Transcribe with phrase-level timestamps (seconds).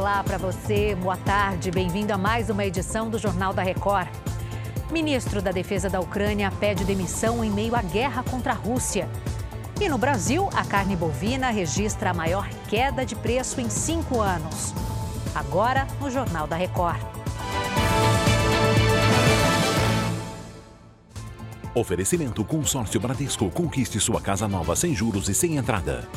[0.00, 4.08] Olá para você, boa tarde, bem-vindo a mais uma edição do Jornal da Record.
[4.90, 9.06] Ministro da Defesa da Ucrânia pede demissão em meio à guerra contra a Rússia.
[9.78, 14.72] E no Brasil, a carne bovina registra a maior queda de preço em cinco anos.
[15.34, 17.02] Agora, no Jornal da Record.
[21.74, 23.50] Oferecimento Consórcio Bradesco.
[23.50, 26.08] Conquiste sua casa nova sem juros e sem entrada.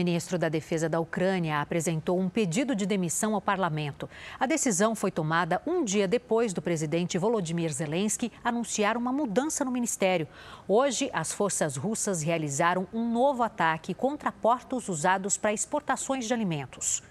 [0.00, 4.08] Ministro da Defesa da Ucrânia apresentou um pedido de demissão ao parlamento.
[4.38, 9.70] A decisão foi tomada um dia depois do presidente Volodymyr Zelensky anunciar uma mudança no
[9.70, 10.26] ministério.
[10.66, 17.02] Hoje, as forças russas realizaram um novo ataque contra portos usados para exportações de alimentos.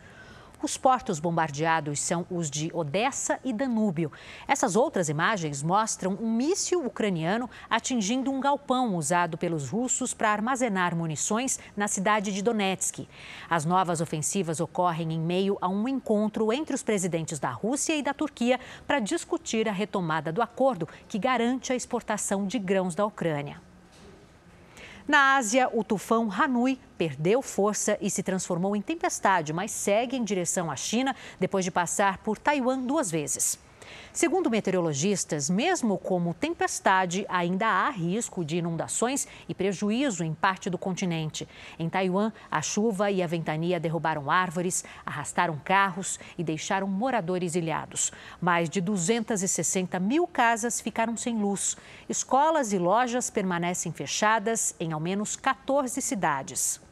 [0.62, 4.12] Os portos bombardeados são os de Odessa e Danúbio.
[4.46, 10.94] Essas outras imagens mostram um míssil ucraniano atingindo um galpão usado pelos russos para armazenar
[10.94, 13.08] munições na cidade de Donetsk.
[13.50, 18.04] As novas ofensivas ocorrem em meio a um encontro entre os presidentes da Rússia e
[18.04, 23.06] da Turquia para discutir a retomada do acordo que garante a exportação de grãos da
[23.06, 23.69] Ucrânia.
[25.10, 30.24] Na Ásia, o tufão Hanui perdeu força e se transformou em tempestade, mas segue em
[30.24, 33.58] direção à China depois de passar por Taiwan duas vezes.
[34.12, 40.78] Segundo meteorologistas, mesmo como tempestade, ainda há risco de inundações e prejuízo em parte do
[40.78, 41.48] continente.
[41.78, 48.12] Em Taiwan, a chuva e a ventania derrubaram árvores, arrastaram carros e deixaram moradores ilhados.
[48.42, 51.78] Mais de 260 mil casas ficaram sem luz.
[52.08, 56.89] Escolas e lojas permanecem fechadas em ao menos 14 cidades.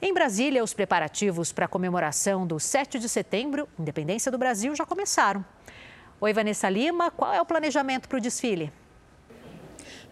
[0.00, 4.86] Em Brasília, os preparativos para a comemoração do 7 de setembro, independência do Brasil, já
[4.86, 5.44] começaram.
[6.20, 8.72] Oi, Vanessa Lima, qual é o planejamento para o desfile?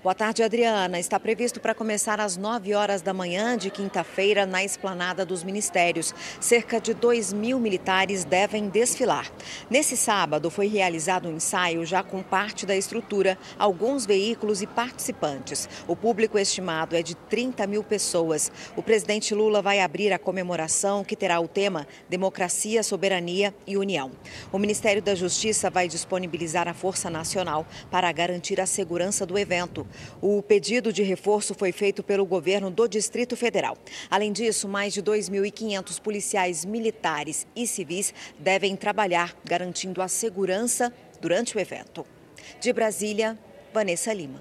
[0.07, 1.01] Boa tarde, Adriana.
[1.01, 6.15] Está previsto para começar às 9 horas da manhã de quinta-feira na esplanada dos ministérios.
[6.39, 9.29] Cerca de 2 mil militares devem desfilar.
[9.69, 15.69] Nesse sábado foi realizado um ensaio já com parte da estrutura, alguns veículos e participantes.
[15.89, 18.53] O público estimado é de 30 mil pessoas.
[18.77, 24.13] O presidente Lula vai abrir a comemoração que terá o tema Democracia, Soberania e União.
[24.53, 29.85] O Ministério da Justiça vai disponibilizar a Força Nacional para garantir a segurança do evento.
[30.21, 33.77] O pedido de reforço foi feito pelo governo do Distrito Federal.
[34.11, 41.57] Além disso, mais de 2.500 policiais militares e civis devem trabalhar garantindo a segurança durante
[41.57, 42.07] o evento.
[42.61, 43.39] De Brasília,
[43.73, 44.41] Vanessa Lima.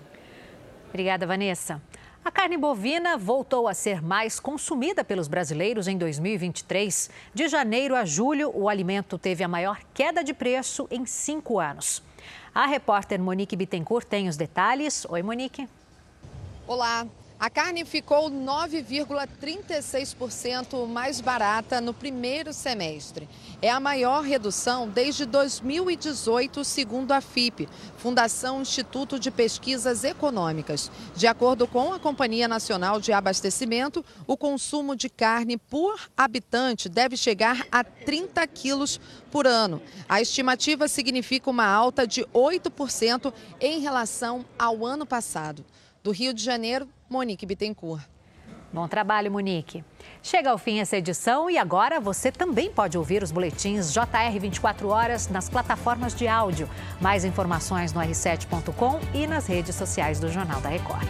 [0.89, 1.81] Obrigada, Vanessa.
[2.25, 7.11] A carne bovina voltou a ser mais consumida pelos brasileiros em 2023.
[7.31, 12.01] De janeiro a julho, o alimento teve a maior queda de preço em cinco anos.
[12.51, 15.05] A repórter Monique Bittencourt tem os detalhes.
[15.07, 15.69] Oi, Monique.
[16.65, 17.05] Olá.
[17.37, 23.27] A carne ficou 9,36% mais barata no primeiro semestre.
[23.61, 30.89] É a maior redução desde 2018, segundo a FIP, Fundação Instituto de Pesquisas Econômicas.
[31.13, 37.17] De acordo com a Companhia Nacional de Abastecimento, o consumo de carne por habitante deve
[37.17, 38.97] chegar a 30 quilos
[39.29, 39.81] por ano.
[40.07, 45.65] A estimativa significa uma alta de 8% em relação ao ano passado.
[46.05, 48.03] Do Rio de Janeiro, Monique Bittencourt.
[48.71, 49.83] Bom trabalho, Monique.
[50.21, 54.87] Chega ao fim essa edição e agora você também pode ouvir os boletins JR 24
[54.87, 56.69] horas nas plataformas de áudio.
[57.01, 61.07] Mais informações no r7.com e nas redes sociais do Jornal da Record.